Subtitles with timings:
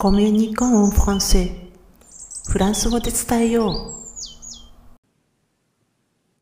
[0.00, 1.50] コミュニコンフランセ
[2.48, 3.96] フランス語で伝えよ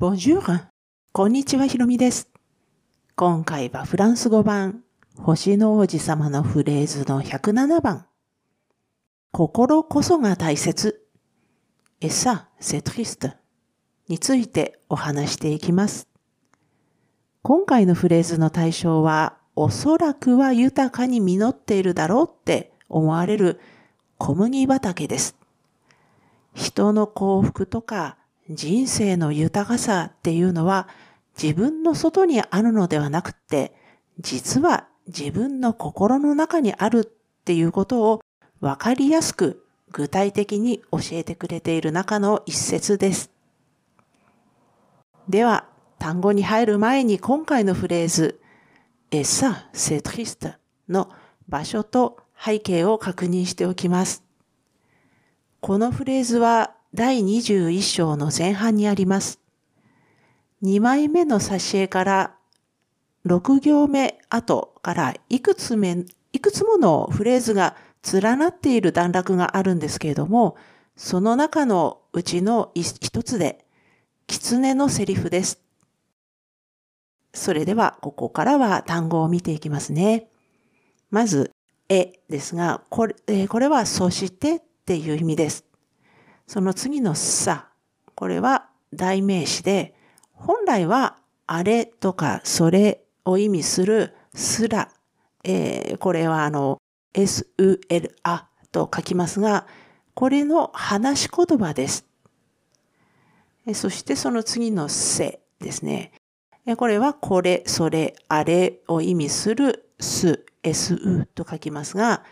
[0.00, 0.04] う。
[0.04, 0.66] Bonjour!
[1.12, 2.28] こんにちは、ひろみです。
[3.14, 4.82] 今回はフランス語版、
[5.18, 8.06] 星の王子様のフレーズの107番。
[9.30, 11.06] 心こそが大切。
[12.00, 13.36] et ça, c'est triste.
[14.08, 16.08] についてお話していきます。
[17.42, 23.60] 今回のフレーズの対象は、おそらくは豊かに実っているだろうって思われる
[24.18, 25.36] 小麦畑です。
[26.54, 28.16] 人の幸福とか
[28.48, 30.88] 人生の豊かさっていうのは
[31.40, 33.74] 自分の外にあるのではなくて、
[34.20, 38.22] 実は自分の心の中にあるっていうことを
[38.60, 43.30] わかりやすく具体的に教えてくれている中の一節です。
[45.28, 45.66] では、
[45.98, 48.40] 単語に入る前に今回のフレーズ、
[49.10, 50.54] et ça, c'est triste
[50.88, 51.10] の
[51.48, 54.22] 場所と背景を確認しておきます。
[55.60, 59.40] このフレーズは第21章の前半にあります。
[60.62, 62.34] 2枚目の挿絵から
[63.24, 67.76] 6行目後からいくつ目、いくつものフレーズが
[68.12, 70.58] 連なっている段落があるんですけれども、
[70.96, 73.64] その中のうちの一つで、
[74.26, 75.62] 狐のセリフです。
[77.32, 80.28] それでは、ここからは単語を見ていきますね。
[81.10, 81.50] まず、
[81.88, 85.64] えですが、これ、えこれはそしてっていう意味です。
[86.46, 87.68] その次のさ、
[88.14, 89.94] これは代名詞で、
[90.32, 94.90] 本来はあれとかそれを意味するすら、
[95.44, 96.80] えー、これはあの、
[97.12, 99.66] s-u-l あと書きますが、
[100.14, 102.06] これの話し言葉です。
[103.72, 106.12] そしてその次のせですね。
[106.76, 112.24] これはこれ、それ、あれを意味するす、su と書きますが、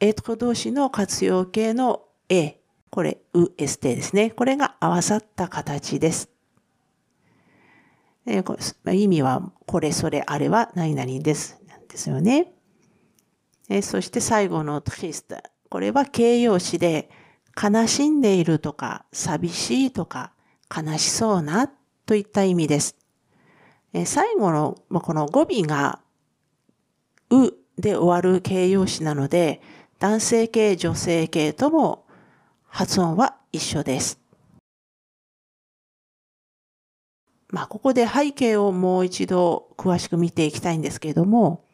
[0.00, 2.60] エト動詞の活用形の a、
[2.90, 4.30] これ、う、st ですね。
[4.30, 6.30] これが合わさった形です。
[8.26, 11.60] えー、意味は、これ、それ、あれは何々です。
[11.68, 12.52] なんですよね。
[13.68, 15.42] え、そして最後の triste。
[15.68, 17.10] これは形容詞で、
[17.60, 20.32] 悲しんでいるとか、寂しいとか、
[20.74, 21.70] 悲しそうな
[22.06, 22.96] といった意味です。
[23.92, 26.00] え、最後の、この語尾が、
[27.30, 29.60] うで終わる形容詞なので、
[29.98, 32.06] 男性形、女性形とも
[32.66, 34.20] 発音は一緒です。
[37.48, 41.64] まあ、ここで背景をもう一度詳しく見ていきたいんですけれども、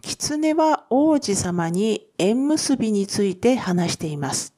[0.00, 4.54] 狐は王子様に縁結びについて話しています。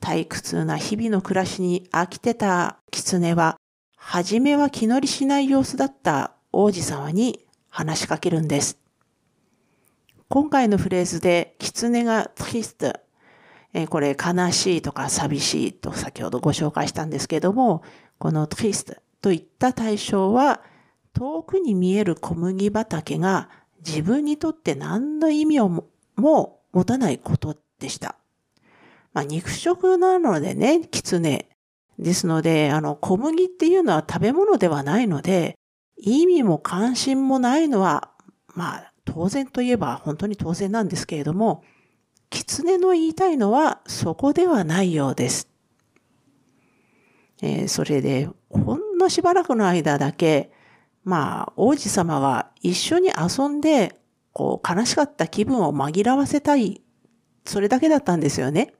[0.00, 3.56] 退屈な日々の暮らしに飽きてた狐は、
[3.96, 8.83] はじめは気乗りしない様子だった王子様に話しかけるんです。
[10.34, 12.92] 今回のフレーズで、狐がトリスト
[13.72, 17.84] えこれ悲しいとか寂しいと先ほどご紹介したんですけども、
[18.18, 20.60] このトリストといった対象は、
[21.12, 23.48] 遠くに見える小麦畑が
[23.86, 25.68] 自分にとって何の意味を
[26.16, 28.16] も持たないことでした。
[29.12, 31.48] まあ、肉食なのでね、狐。
[32.00, 35.54] ですので、あの、小麦っていうのは食べ物ではないので、
[35.96, 38.10] 意味も関心もないのは、
[38.56, 41.62] まあ、当然といえば本当に当然なんですけれども、
[42.30, 45.48] 狐の言いたいのはそこではないようです。
[47.42, 50.50] えー、それで、ほんのしばらくの間だけ、
[51.04, 54.00] まあ、王子様は一緒に遊んで、
[54.32, 56.82] こう、悲しかった気分を紛らわせたい、
[57.44, 58.74] それだけだったんですよね。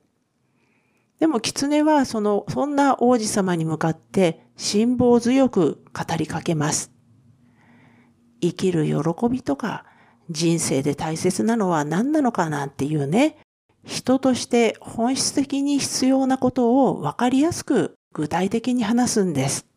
[1.19, 6.91] でも、狐はその、そんな王子様に向かって辛抱強く語りかけます。
[8.41, 9.85] 生きる喜びとか、
[10.29, 13.37] 人生で大切なのは何なのかなんていうね、
[13.83, 19.67] 人として本質的に必要なことを分かりやすく具体的に話すんです。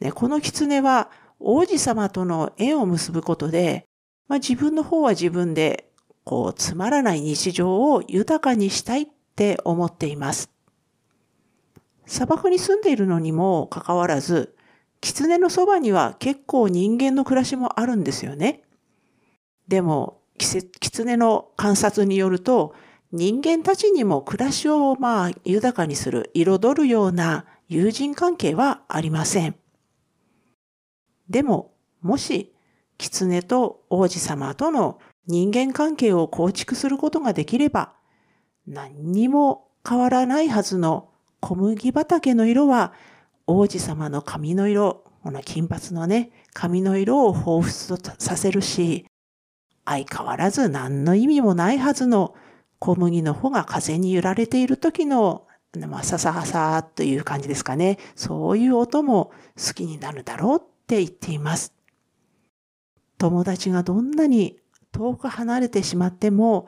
[0.00, 3.86] でこの狐は王子様との縁を結ぶことで、
[4.28, 5.90] まあ、自分の方は自分で
[6.24, 9.06] こうつまらない日常を豊かにしたいっ
[9.36, 10.50] て思っています。
[12.06, 14.56] 砂漠に住んでいるのにもかかわらず、
[15.00, 18.62] 狐のそばには結構人間の暮らしもあるんですよね。
[19.68, 22.74] でも、狐の観察によると、
[23.12, 29.56] 人間たちにも暮らしをまあ豊かにする、彩るような友人関係はありません。
[31.28, 32.54] でも、もし、
[32.98, 37.94] 狐と王子様との人間関係を構築することができれば、
[38.66, 41.10] 何にも変わらないはずの
[41.40, 42.92] 小麦畑の色は、
[43.46, 49.06] 王子様の髪の色、この金髪のね、髪の色を彷彿とさせるし、
[49.86, 52.34] 相変わらず何の意味もないはずの
[52.78, 55.46] 小麦の穂が風に揺られている時の、
[55.88, 57.98] まあ、さささという感じですかね。
[58.14, 61.72] そういう音も好きになるだろうって言っています。
[63.16, 64.58] 友達がどんなに
[64.92, 66.66] 遠く離れてしまっても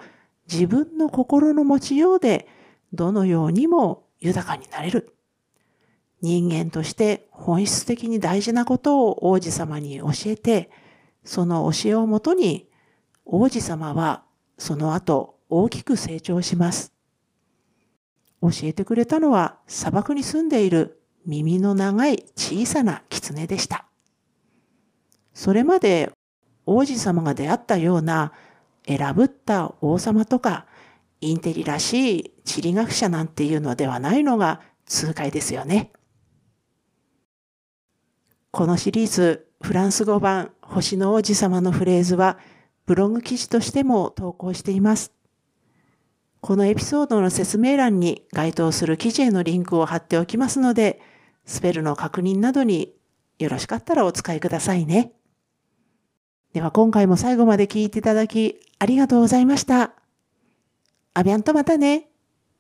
[0.51, 2.49] 自分の心の持ちようで
[2.93, 5.15] どのようにも豊かになれる。
[6.21, 10.71] 人間として本質的に大事なことを王子様に教えて、
[11.25, 12.68] その教えをもとに
[13.31, 14.25] 王子様は
[14.57, 16.95] その後大きく成長します。
[18.41, 23.85] 教えてくれたのは砂漠に住んでいる耳の長い小さな狐でした。
[25.35, 26.11] それまで
[26.65, 28.33] 王子様が出会ったような
[28.87, 30.67] 選ぶった王様とか
[31.21, 35.93] インテリらしい地理学者なんていうのではないのが痛快ですよね。
[38.51, 42.39] このシリーズフランス語版星の王子様のフレーズは
[42.89, 45.13] ブログ記事としても投稿しています。
[46.41, 50.99] このエピソードの説明欄に該当する記事へのリンクを貼っておきますので、
[51.45, 52.95] スペルの確認などに
[53.39, 55.13] よろしかったらお使いくださいね。
[56.55, 59.93] では今回も最後まで聞いていただきありがとうございました。
[61.13, 62.08] アビアンとまたね。